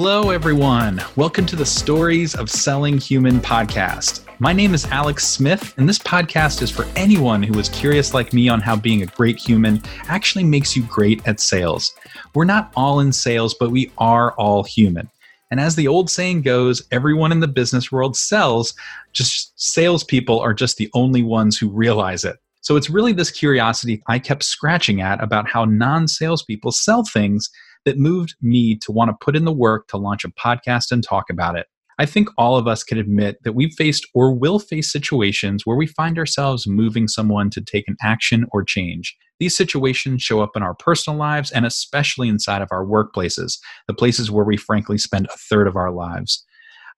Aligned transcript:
Hello, 0.00 0.30
everyone. 0.30 1.02
Welcome 1.16 1.44
to 1.46 1.56
the 1.56 1.66
Stories 1.66 2.36
of 2.36 2.48
Selling 2.48 2.98
Human 2.98 3.40
podcast. 3.40 4.24
My 4.38 4.52
name 4.52 4.72
is 4.72 4.84
Alex 4.84 5.26
Smith, 5.26 5.74
and 5.76 5.88
this 5.88 5.98
podcast 5.98 6.62
is 6.62 6.70
for 6.70 6.86
anyone 6.94 7.42
who 7.42 7.58
is 7.58 7.68
curious 7.70 8.14
like 8.14 8.32
me 8.32 8.48
on 8.48 8.60
how 8.60 8.76
being 8.76 9.02
a 9.02 9.06
great 9.06 9.38
human 9.38 9.82
actually 10.06 10.44
makes 10.44 10.76
you 10.76 10.84
great 10.84 11.26
at 11.26 11.40
sales. 11.40 11.94
We're 12.36 12.44
not 12.44 12.72
all 12.76 13.00
in 13.00 13.10
sales, 13.10 13.54
but 13.58 13.72
we 13.72 13.90
are 13.98 14.34
all 14.34 14.62
human. 14.62 15.10
And 15.50 15.58
as 15.58 15.74
the 15.74 15.88
old 15.88 16.08
saying 16.08 16.42
goes, 16.42 16.80
everyone 16.92 17.32
in 17.32 17.40
the 17.40 17.48
business 17.48 17.90
world 17.90 18.16
sells, 18.16 18.74
just 19.12 19.52
salespeople 19.60 20.38
are 20.38 20.54
just 20.54 20.76
the 20.76 20.88
only 20.94 21.24
ones 21.24 21.58
who 21.58 21.70
realize 21.70 22.24
it. 22.24 22.36
So 22.60 22.76
it's 22.76 22.88
really 22.88 23.12
this 23.12 23.32
curiosity 23.32 24.00
I 24.06 24.20
kept 24.20 24.44
scratching 24.44 25.00
at 25.00 25.20
about 25.20 25.48
how 25.48 25.64
non 25.64 26.06
salespeople 26.06 26.70
sell 26.70 27.02
things 27.02 27.50
that 27.88 27.96
moved 27.96 28.36
me 28.42 28.76
to 28.76 28.92
want 28.92 29.08
to 29.08 29.16
put 29.18 29.34
in 29.34 29.46
the 29.46 29.50
work 29.50 29.88
to 29.88 29.96
launch 29.96 30.22
a 30.22 30.28
podcast 30.28 30.92
and 30.92 31.02
talk 31.02 31.30
about 31.30 31.56
it. 31.56 31.68
I 31.98 32.04
think 32.04 32.28
all 32.36 32.58
of 32.58 32.68
us 32.68 32.84
can 32.84 32.98
admit 32.98 33.42
that 33.44 33.54
we've 33.54 33.72
faced 33.72 34.06
or 34.12 34.30
will 34.30 34.58
face 34.58 34.92
situations 34.92 35.64
where 35.64 35.76
we 35.76 35.86
find 35.86 36.18
ourselves 36.18 36.66
moving 36.66 37.08
someone 37.08 37.48
to 37.48 37.62
take 37.62 37.88
an 37.88 37.96
action 38.02 38.44
or 38.52 38.62
change. 38.62 39.16
These 39.40 39.56
situations 39.56 40.22
show 40.22 40.42
up 40.42 40.50
in 40.54 40.62
our 40.62 40.74
personal 40.74 41.18
lives 41.18 41.50
and 41.50 41.64
especially 41.64 42.28
inside 42.28 42.60
of 42.60 42.68
our 42.70 42.84
workplaces, 42.84 43.58
the 43.86 43.94
places 43.94 44.30
where 44.30 44.44
we 44.44 44.58
frankly 44.58 44.98
spend 44.98 45.28
a 45.28 45.38
third 45.38 45.66
of 45.66 45.76
our 45.76 45.90
lives. 45.90 46.44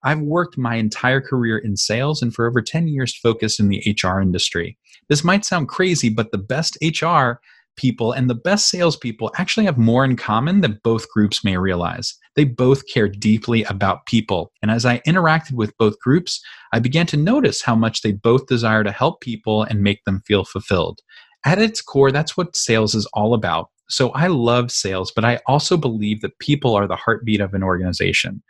I've 0.03 0.19
worked 0.19 0.57
my 0.57 0.75
entire 0.75 1.21
career 1.21 1.57
in 1.57 1.77
sales 1.77 2.21
and 2.21 2.33
for 2.33 2.45
over 2.45 2.61
10 2.61 2.89
years 2.89 3.15
focused 3.15 3.61
in 3.61 3.69
the 3.69 3.95
HR 4.03 4.19
industry. 4.19 4.77
This 5.07 5.23
might 5.23 5.45
sound 5.45 5.69
crazy, 5.69 6.09
but 6.09 6.31
the 6.31 6.37
best 6.37 6.77
HR 6.83 7.39
people 7.75 8.11
and 8.11 8.29
the 8.29 8.35
best 8.35 8.69
salespeople 8.69 9.31
actually 9.37 9.65
have 9.65 9.77
more 9.77 10.05
in 10.05 10.15
common 10.15 10.61
than 10.61 10.79
both 10.83 11.09
groups 11.09 11.43
may 11.43 11.57
realize. 11.57 12.15
They 12.35 12.45
both 12.45 12.87
care 12.87 13.07
deeply 13.07 13.63
about 13.63 14.05
people. 14.05 14.51
And 14.61 14.71
as 14.71 14.85
I 14.85 14.99
interacted 14.99 15.53
with 15.53 15.77
both 15.77 15.99
groups, 15.99 16.41
I 16.73 16.79
began 16.79 17.05
to 17.07 17.17
notice 17.17 17.61
how 17.61 17.75
much 17.75 18.01
they 18.01 18.13
both 18.13 18.47
desire 18.47 18.83
to 18.83 18.91
help 18.91 19.21
people 19.21 19.63
and 19.63 19.81
make 19.81 20.03
them 20.05 20.21
feel 20.25 20.45
fulfilled. 20.45 20.99
At 21.45 21.59
its 21.59 21.81
core, 21.81 22.11
that's 22.11 22.37
what 22.37 22.55
sales 22.55 22.95
is 22.95 23.07
all 23.13 23.33
about. 23.33 23.69
So 23.89 24.11
I 24.11 24.27
love 24.27 24.71
sales, 24.71 25.11
but 25.13 25.25
I 25.25 25.39
also 25.47 25.75
believe 25.75 26.21
that 26.21 26.39
people 26.39 26.75
are 26.75 26.87
the 26.87 26.95
heartbeat 26.95 27.41
of 27.41 27.53
an 27.53 27.63
organization. 27.63 28.41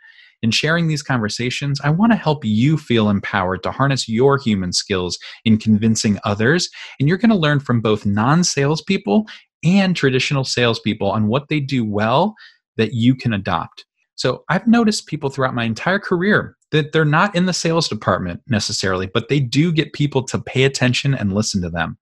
In 0.42 0.50
sharing 0.50 0.88
these 0.88 1.02
conversations, 1.02 1.80
I 1.82 1.90
want 1.90 2.10
to 2.12 2.16
help 2.16 2.44
you 2.44 2.76
feel 2.76 3.08
empowered 3.08 3.62
to 3.62 3.70
harness 3.70 4.08
your 4.08 4.38
human 4.38 4.72
skills 4.72 5.18
in 5.44 5.56
convincing 5.56 6.18
others. 6.24 6.68
And 6.98 7.08
you're 7.08 7.18
going 7.18 7.30
to 7.30 7.36
learn 7.36 7.60
from 7.60 7.80
both 7.80 8.04
non 8.04 8.42
salespeople 8.42 9.26
and 9.64 9.94
traditional 9.94 10.44
salespeople 10.44 11.10
on 11.10 11.28
what 11.28 11.48
they 11.48 11.60
do 11.60 11.84
well 11.84 12.34
that 12.76 12.92
you 12.92 13.14
can 13.14 13.32
adopt. 13.32 13.84
So 14.16 14.44
I've 14.48 14.66
noticed 14.66 15.06
people 15.06 15.30
throughout 15.30 15.54
my 15.54 15.64
entire 15.64 15.98
career 15.98 16.56
that 16.72 16.92
they're 16.92 17.04
not 17.04 17.34
in 17.36 17.46
the 17.46 17.52
sales 17.52 17.88
department 17.88 18.40
necessarily, 18.48 19.06
but 19.06 19.28
they 19.28 19.40
do 19.40 19.72
get 19.72 19.92
people 19.92 20.22
to 20.24 20.38
pay 20.38 20.64
attention 20.64 21.14
and 21.14 21.32
listen 21.32 21.62
to 21.62 21.70
them. 21.70 21.98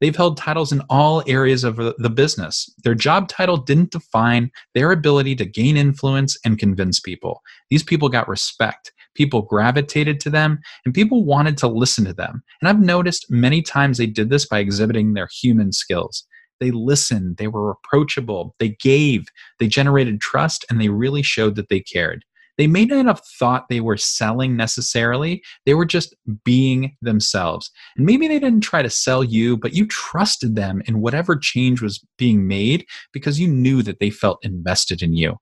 They've 0.00 0.14
held 0.14 0.36
titles 0.36 0.72
in 0.72 0.82
all 0.90 1.22
areas 1.26 1.64
of 1.64 1.76
the 1.76 2.10
business. 2.10 2.72
Their 2.82 2.94
job 2.94 3.28
title 3.28 3.56
didn't 3.56 3.92
define 3.92 4.50
their 4.74 4.90
ability 4.90 5.36
to 5.36 5.44
gain 5.44 5.76
influence 5.76 6.36
and 6.44 6.58
convince 6.58 7.00
people. 7.00 7.42
These 7.70 7.82
people 7.82 8.08
got 8.08 8.28
respect. 8.28 8.92
People 9.14 9.42
gravitated 9.42 10.18
to 10.20 10.30
them 10.30 10.58
and 10.84 10.92
people 10.92 11.24
wanted 11.24 11.56
to 11.58 11.68
listen 11.68 12.04
to 12.06 12.12
them. 12.12 12.42
And 12.60 12.68
I've 12.68 12.80
noticed 12.80 13.30
many 13.30 13.62
times 13.62 13.98
they 13.98 14.06
did 14.06 14.28
this 14.28 14.46
by 14.46 14.58
exhibiting 14.58 15.14
their 15.14 15.28
human 15.30 15.72
skills. 15.72 16.24
They 16.60 16.70
listened, 16.70 17.36
they 17.36 17.48
were 17.48 17.70
approachable, 17.70 18.54
they 18.58 18.70
gave, 18.80 19.26
they 19.58 19.68
generated 19.68 20.20
trust, 20.20 20.64
and 20.70 20.80
they 20.80 20.88
really 20.88 21.22
showed 21.22 21.56
that 21.56 21.68
they 21.68 21.80
cared 21.80 22.24
they 22.56 22.66
may 22.66 22.84
not 22.84 23.06
have 23.06 23.20
thought 23.38 23.68
they 23.68 23.80
were 23.80 23.96
selling 23.96 24.56
necessarily. 24.56 25.42
They 25.66 25.74
were 25.74 25.84
just 25.84 26.14
being 26.44 26.96
themselves. 27.02 27.70
And 27.96 28.06
maybe 28.06 28.28
they 28.28 28.38
didn't 28.38 28.62
try 28.62 28.82
to 28.82 28.90
sell 28.90 29.24
you, 29.24 29.56
but 29.56 29.74
you 29.74 29.86
trusted 29.86 30.54
them 30.54 30.82
in 30.86 31.00
whatever 31.00 31.36
change 31.36 31.82
was 31.82 32.04
being 32.18 32.46
made 32.46 32.86
because 33.12 33.40
you 33.40 33.48
knew 33.48 33.82
that 33.82 33.98
they 33.98 34.10
felt 34.10 34.44
invested 34.44 35.02
in 35.02 35.14
you. 35.14 35.36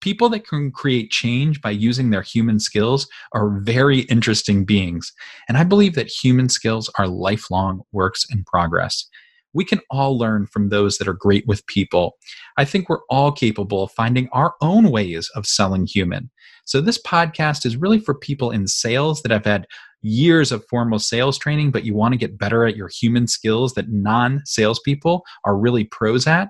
People 0.00 0.28
that 0.28 0.46
can 0.46 0.70
create 0.70 1.10
change 1.10 1.60
by 1.60 1.70
using 1.70 2.10
their 2.10 2.22
human 2.22 2.60
skills 2.60 3.08
are 3.32 3.58
very 3.60 4.00
interesting 4.02 4.64
beings. 4.64 5.12
And 5.48 5.58
I 5.58 5.64
believe 5.64 5.94
that 5.96 6.06
human 6.06 6.48
skills 6.48 6.88
are 6.98 7.08
lifelong 7.08 7.82
works 7.92 8.24
in 8.30 8.44
progress 8.44 9.08
we 9.54 9.64
can 9.64 9.80
all 9.90 10.18
learn 10.18 10.46
from 10.46 10.68
those 10.68 10.98
that 10.98 11.08
are 11.08 11.14
great 11.14 11.46
with 11.46 11.66
people. 11.66 12.16
I 12.56 12.64
think 12.64 12.88
we're 12.88 13.04
all 13.08 13.32
capable 13.32 13.82
of 13.84 13.92
finding 13.92 14.28
our 14.32 14.54
own 14.60 14.90
ways 14.90 15.30
of 15.34 15.46
selling 15.46 15.86
human. 15.86 16.30
So, 16.64 16.80
this 16.80 17.00
podcast 17.00 17.64
is 17.64 17.76
really 17.76 17.98
for 17.98 18.14
people 18.14 18.50
in 18.50 18.66
sales 18.66 19.22
that 19.22 19.32
have 19.32 19.46
had 19.46 19.66
years 20.02 20.52
of 20.52 20.64
formal 20.68 20.98
sales 20.98 21.38
training, 21.38 21.70
but 21.70 21.84
you 21.84 21.94
want 21.94 22.12
to 22.12 22.18
get 22.18 22.38
better 22.38 22.66
at 22.66 22.76
your 22.76 22.88
human 22.88 23.26
skills 23.26 23.74
that 23.74 23.90
non 23.90 24.42
salespeople 24.44 25.24
are 25.44 25.56
really 25.56 25.84
pros 25.84 26.26
at 26.26 26.48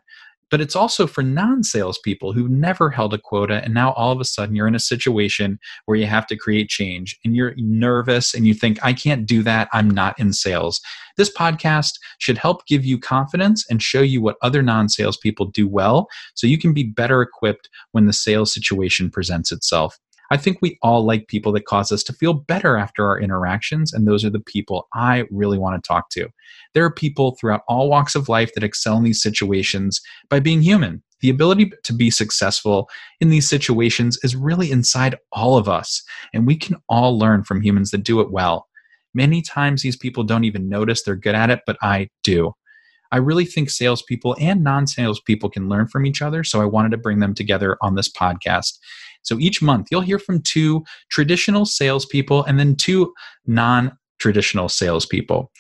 but 0.50 0.60
it's 0.60 0.76
also 0.76 1.06
for 1.06 1.22
non 1.22 1.62
salespeople 1.62 2.32
who've 2.32 2.50
never 2.50 2.91
held 2.91 3.14
a 3.14 3.19
quota. 3.19 3.62
And 3.64 3.75
now 3.75 3.92
all 3.92 4.12
of 4.12 4.20
a 4.20 4.25
sudden 4.25 4.54
you're 4.54 4.69
in 4.69 4.75
a 4.75 4.81
situation 4.81 5.59
where 5.86 5.97
you 5.97 6.06
have 6.06 6.26
to 6.28 6.36
create 6.36 6.69
change 6.69 7.19
and 7.25 7.34
you're 7.36 7.54
nervous 7.56 8.34
and 8.34 8.47
you 8.47 8.54
think, 8.54 8.78
I 8.82 8.92
can't 8.92 9.26
do 9.26 9.42
that. 9.42 9.69
I'm 9.72 9.91
not 9.91 10.19
in 10.19 10.32
sales. 10.32 10.81
This 11.16 11.32
podcast 11.32 11.92
should 12.19 12.38
help 12.38 12.66
give 12.66 12.84
you 12.84 12.98
confidence 12.98 13.64
and 13.69 13.82
show 13.82 14.03
you 14.03 14.20
what 14.20 14.37
other 14.42 14.62
non 14.62 14.88
salespeople 14.88 15.47
do 15.47 15.69
well 15.69 16.08
so 16.34 16.47
you 16.47 16.58
can 16.58 16.72
be 16.72 16.84
better 16.84 17.22
equipped 17.22 17.69
when 17.92 18.06
the 18.06 18.12
sales 18.12 18.53
situation 18.53 19.10
presents 19.10 19.53
itself. 19.53 19.98
I 20.30 20.36
think 20.36 20.58
we 20.60 20.78
all 20.82 21.04
like 21.04 21.28
people 21.28 21.52
that 21.52 21.64
cause 21.64 21.90
us 21.90 22.02
to 22.04 22.12
feel 22.12 22.34
better 22.34 22.76
after 22.76 23.06
our 23.06 23.18
interactions, 23.18 23.92
and 23.92 24.06
those 24.06 24.24
are 24.24 24.30
the 24.30 24.40
people 24.40 24.88
I 24.94 25.24
really 25.30 25.58
want 25.58 25.82
to 25.82 25.86
talk 25.86 26.10
to. 26.10 26.28
There 26.74 26.84
are 26.84 26.92
people 26.92 27.36
throughout 27.40 27.62
all 27.68 27.88
walks 27.88 28.14
of 28.14 28.28
life 28.28 28.52
that 28.54 28.64
excel 28.64 28.96
in 28.96 29.04
these 29.04 29.22
situations 29.22 30.00
by 30.28 30.40
being 30.40 30.62
human. 30.62 31.02
The 31.20 31.30
ability 31.30 31.72
to 31.82 31.92
be 31.92 32.10
successful 32.10 32.88
in 33.20 33.30
these 33.30 33.48
situations 33.48 34.18
is 34.22 34.36
really 34.36 34.70
inside 34.70 35.16
all 35.32 35.56
of 35.56 35.68
us, 35.68 36.02
and 36.32 36.46
we 36.46 36.56
can 36.56 36.76
all 36.88 37.18
learn 37.18 37.42
from 37.42 37.62
humans 37.62 37.90
that 37.90 38.04
do 38.04 38.20
it 38.20 38.30
well. 38.30 38.68
Many 39.14 39.42
times, 39.42 39.82
these 39.82 39.96
people 39.96 40.22
don't 40.22 40.44
even 40.44 40.68
notice 40.68 41.02
they're 41.02 41.16
good 41.16 41.34
at 41.34 41.50
it, 41.50 41.60
but 41.66 41.78
I 41.82 42.08
do. 42.22 42.52
I 43.10 43.16
really 43.16 43.46
think 43.46 43.70
salespeople 43.70 44.36
and 44.38 44.62
non 44.62 44.86
salespeople 44.86 45.50
can 45.50 45.68
learn 45.68 45.88
from 45.88 46.04
each 46.04 46.20
other, 46.20 46.44
so 46.44 46.60
I 46.60 46.66
wanted 46.66 46.90
to 46.90 46.98
bring 46.98 47.20
them 47.20 47.34
together 47.34 47.78
on 47.80 47.94
this 47.94 48.10
podcast. 48.10 48.78
So 49.22 49.38
each 49.38 49.60
month, 49.60 49.88
you'll 49.90 50.00
hear 50.00 50.18
from 50.18 50.42
two 50.42 50.84
traditional 51.10 51.64
salespeople 51.64 52.44
and 52.44 52.58
then 52.58 52.76
two 52.76 53.12
non 53.46 53.96
traditional 54.18 54.68
salespeople. 54.68 55.50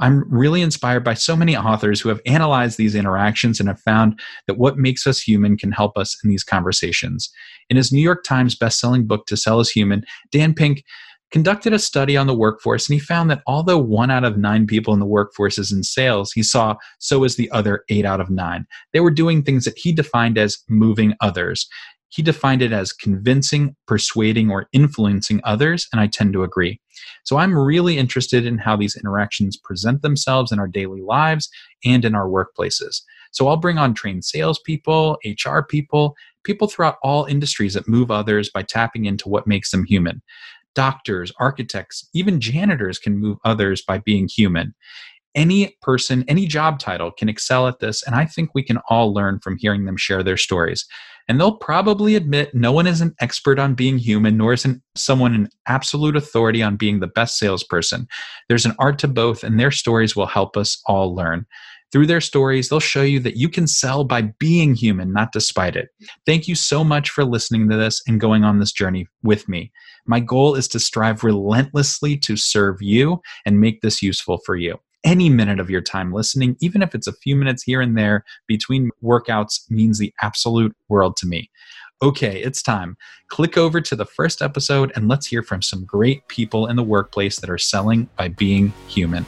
I'm 0.00 0.24
really 0.32 0.62
inspired 0.62 1.02
by 1.02 1.14
so 1.14 1.34
many 1.34 1.56
authors 1.56 2.00
who 2.00 2.08
have 2.08 2.20
analyzed 2.24 2.78
these 2.78 2.94
interactions 2.94 3.58
and 3.58 3.68
have 3.68 3.80
found 3.80 4.20
that 4.46 4.58
what 4.58 4.78
makes 4.78 5.06
us 5.06 5.20
human 5.20 5.56
can 5.56 5.72
help 5.72 5.98
us 5.98 6.16
in 6.22 6.30
these 6.30 6.44
conversations. 6.44 7.30
In 7.68 7.76
his 7.76 7.92
New 7.92 8.00
York 8.00 8.22
Times 8.22 8.56
bestselling 8.56 9.08
book, 9.08 9.26
To 9.26 9.36
Sell 9.36 9.58
Is 9.58 9.70
Human, 9.70 10.04
Dan 10.30 10.54
Pink 10.54 10.84
conducted 11.30 11.72
a 11.72 11.78
study 11.78 12.16
on 12.16 12.26
the 12.26 12.34
workforce 12.34 12.88
and 12.88 12.94
he 12.94 13.00
found 13.00 13.30
that 13.30 13.42
although 13.46 13.78
one 13.78 14.10
out 14.10 14.24
of 14.24 14.38
nine 14.38 14.66
people 14.66 14.94
in 14.94 15.00
the 15.00 15.06
workforce 15.06 15.58
is 15.58 15.72
in 15.72 15.82
sales, 15.82 16.32
he 16.32 16.42
saw 16.42 16.76
so 16.98 17.24
is 17.24 17.36
the 17.36 17.50
other 17.50 17.84
eight 17.88 18.04
out 18.04 18.20
of 18.20 18.30
nine. 18.30 18.66
They 18.92 19.00
were 19.00 19.10
doing 19.10 19.42
things 19.42 19.64
that 19.64 19.76
he 19.76 19.92
defined 19.92 20.38
as 20.38 20.58
moving 20.68 21.14
others. 21.20 21.68
He 22.10 22.22
defined 22.22 22.62
it 22.62 22.72
as 22.72 22.92
convincing, 22.92 23.76
persuading, 23.86 24.50
or 24.50 24.68
influencing 24.72 25.40
others, 25.44 25.86
and 25.92 26.00
I 26.00 26.06
tend 26.06 26.32
to 26.32 26.42
agree. 26.42 26.80
So 27.24 27.36
I'm 27.36 27.56
really 27.56 27.98
interested 27.98 28.46
in 28.46 28.58
how 28.58 28.76
these 28.76 28.96
interactions 28.96 29.56
present 29.56 30.02
themselves 30.02 30.50
in 30.50 30.58
our 30.58 30.66
daily 30.66 31.02
lives 31.02 31.48
and 31.84 32.04
in 32.04 32.14
our 32.14 32.28
workplaces. 32.28 33.02
So 33.32 33.48
I'll 33.48 33.58
bring 33.58 33.78
on 33.78 33.94
trained 33.94 34.24
salespeople, 34.24 35.18
HR 35.24 35.60
people, 35.60 36.16
people 36.44 36.66
throughout 36.66 36.96
all 37.02 37.26
industries 37.26 37.74
that 37.74 37.88
move 37.88 38.10
others 38.10 38.50
by 38.50 38.62
tapping 38.62 39.04
into 39.04 39.28
what 39.28 39.46
makes 39.46 39.70
them 39.70 39.84
human. 39.84 40.22
Doctors, 40.74 41.32
architects, 41.38 42.08
even 42.14 42.40
janitors 42.40 42.98
can 42.98 43.18
move 43.18 43.38
others 43.44 43.82
by 43.82 43.98
being 43.98 44.28
human 44.28 44.74
any 45.38 45.76
person, 45.82 46.24
any 46.26 46.46
job 46.46 46.80
title 46.80 47.12
can 47.12 47.28
excel 47.28 47.68
at 47.68 47.78
this. 47.78 48.02
And 48.02 48.16
I 48.16 48.26
think 48.26 48.50
we 48.54 48.62
can 48.62 48.78
all 48.90 49.14
learn 49.14 49.38
from 49.38 49.56
hearing 49.56 49.84
them 49.84 49.96
share 49.96 50.24
their 50.24 50.36
stories. 50.36 50.84
And 51.28 51.38
they'll 51.38 51.56
probably 51.56 52.16
admit 52.16 52.54
no 52.54 52.72
one 52.72 52.88
is 52.88 53.00
an 53.00 53.14
expert 53.20 53.58
on 53.58 53.74
being 53.74 53.98
human, 53.98 54.36
nor 54.36 54.54
is 54.54 54.66
someone 54.96 55.34
an 55.34 55.48
absolute 55.66 56.16
authority 56.16 56.60
on 56.60 56.76
being 56.76 56.98
the 56.98 57.06
best 57.06 57.38
salesperson. 57.38 58.08
There's 58.48 58.66
an 58.66 58.74
art 58.80 58.98
to 59.00 59.08
both, 59.08 59.44
and 59.44 59.60
their 59.60 59.70
stories 59.70 60.16
will 60.16 60.26
help 60.26 60.56
us 60.56 60.82
all 60.86 61.14
learn. 61.14 61.46
Through 61.92 62.06
their 62.06 62.20
stories, 62.20 62.68
they'll 62.68 62.80
show 62.80 63.02
you 63.02 63.20
that 63.20 63.36
you 63.36 63.48
can 63.48 63.66
sell 63.66 64.04
by 64.04 64.22
being 64.38 64.74
human, 64.74 65.12
not 65.12 65.32
despite 65.32 65.76
it. 65.76 65.88
Thank 66.26 66.48
you 66.48 66.54
so 66.54 66.82
much 66.82 67.10
for 67.10 67.24
listening 67.24 67.68
to 67.68 67.76
this 67.76 68.02
and 68.06 68.20
going 68.20 68.42
on 68.42 68.58
this 68.58 68.72
journey 68.72 69.06
with 69.22 69.48
me. 69.48 69.70
My 70.04 70.20
goal 70.20 70.54
is 70.54 70.66
to 70.68 70.80
strive 70.80 71.22
relentlessly 71.22 72.16
to 72.18 72.36
serve 72.36 72.82
you 72.82 73.20
and 73.46 73.60
make 73.60 73.82
this 73.82 74.02
useful 74.02 74.38
for 74.44 74.56
you 74.56 74.78
any 75.04 75.28
minute 75.28 75.60
of 75.60 75.70
your 75.70 75.80
time 75.80 76.12
listening, 76.12 76.56
even 76.60 76.82
if 76.82 76.94
it's 76.94 77.06
a 77.06 77.12
few 77.12 77.36
minutes 77.36 77.62
here 77.62 77.80
and 77.80 77.96
there 77.96 78.24
between 78.46 78.90
workouts, 79.02 79.70
means 79.70 79.98
the 79.98 80.12
absolute 80.22 80.74
world 80.88 81.16
to 81.16 81.26
me. 81.26 81.50
Okay, 82.00 82.40
it's 82.42 82.62
time. 82.62 82.96
Click 83.28 83.58
over 83.58 83.80
to 83.80 83.96
the 83.96 84.04
first 84.04 84.40
episode 84.40 84.92
and 84.94 85.08
let's 85.08 85.26
hear 85.26 85.42
from 85.42 85.62
some 85.62 85.84
great 85.84 86.26
people 86.28 86.66
in 86.66 86.76
the 86.76 86.82
workplace 86.82 87.40
that 87.40 87.50
are 87.50 87.58
selling 87.58 88.08
by 88.16 88.28
being 88.28 88.72
human. 88.86 89.26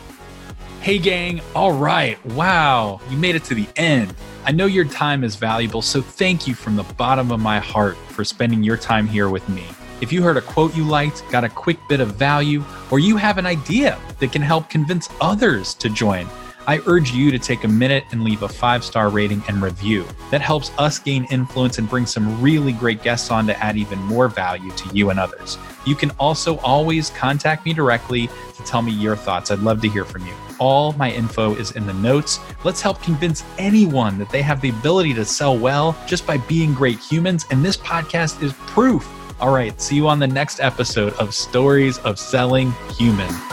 Hey, 0.81 0.99
gang. 0.99 1.43
All 1.55 1.72
right. 1.72 2.25
Wow. 2.26 3.00
You 3.11 3.17
made 3.17 3.34
it 3.34 3.44
to 3.44 3.55
the 3.55 3.69
end. 3.76 4.14
I 4.44 4.52
know 4.52 4.67
your 4.67 4.87
time 4.87 5.25
is 5.25 5.37
valuable, 5.37 5.82
so 5.82 6.00
thank 6.00 6.46
you 6.46 6.55
from 6.55 6.76
the 6.76 6.84
bottom 6.94 7.31
of 7.31 7.40
my 7.40 7.58
heart 7.58 7.96
for 8.08 8.25
spending 8.25 8.62
your 8.62 8.78
time 8.78 9.06
here 9.06 9.28
with 9.28 9.46
me. 9.49 9.64
If 10.00 10.12
you 10.12 10.23
heard 10.23 10.38
a 10.38 10.41
quote 10.41 10.75
you 10.75 10.85
liked, 10.85 11.29
got 11.31 11.44
a 11.44 11.49
quick 11.50 11.76
bit 11.87 12.00
of 12.00 12.14
value, 12.14 12.64
or 12.91 12.99
you 12.99 13.19
have 13.19 13.37
an 13.37 13.44
idea 13.44 13.99
that 14.19 14.32
can 14.32 14.41
help 14.41 14.70
convince 14.70 15.11
others 15.20 15.75
to 15.75 15.91
join, 15.91 16.26
I 16.67 16.81
urge 16.87 17.12
you 17.12 17.31
to 17.31 17.38
take 17.38 17.64
a 17.64 17.69
minute 17.69 18.05
and 18.11 18.25
leave 18.25 18.43
a 18.43 18.49
five 18.49 18.82
star 18.82 19.11
rating 19.11 19.43
and 19.47 19.61
review. 19.61 20.06
That 20.31 20.41
helps 20.41 20.70
us 20.79 20.99
gain 20.99 21.25
influence 21.25 21.76
and 21.76 21.88
bring 21.88 22.06
some 22.06 22.41
really 22.41 22.73
great 22.73 23.02
guests 23.02 23.31
on 23.31 23.47
to 23.49 23.62
add 23.62 23.76
even 23.76 23.99
more 23.99 24.29
value 24.29 24.70
to 24.70 24.97
you 24.97 25.11
and 25.11 25.20
others. 25.20 25.58
You 25.85 25.94
can 25.94 26.12
also 26.12 26.56
always 26.58 27.11
contact 27.11 27.67
me 27.67 27.75
directly 27.75 28.29
to 28.55 28.62
tell 28.64 28.81
me 28.81 28.93
your 28.93 29.17
thoughts. 29.17 29.50
I'd 29.50 29.58
love 29.58 29.82
to 29.82 29.88
hear 29.88 30.06
from 30.06 30.26
you. 30.26 30.32
All 30.58 30.93
my 30.94 31.11
info 31.11 31.55
is 31.56 31.73
in 31.73 31.87
the 31.87 31.94
notes. 31.94 32.41
Let's 32.64 32.81
help 32.81 33.03
convince 33.03 33.44
anyone 33.58 34.19
that 34.19 34.31
they 34.31 34.41
have 34.41 34.62
the 34.62 34.70
ability 34.70 35.12
to 35.14 35.26
sell 35.26 35.58
well 35.58 35.94
just 36.06 36.26
by 36.26 36.38
being 36.38 36.73
great 36.73 36.99
humans. 36.99 37.46
And 37.50 37.62
this 37.62 37.76
podcast 37.76 38.43
is 38.43 38.55
proof. 38.67 39.06
All 39.41 39.55
right, 39.55 39.81
see 39.81 39.97
you 39.97 40.07
on 40.07 40.19
the 40.19 40.27
next 40.27 40.61
episode 40.61 41.15
of 41.15 41.35
Stories 41.35 41.97
of 42.01 42.19
Selling 42.19 42.73
Human. 42.99 43.50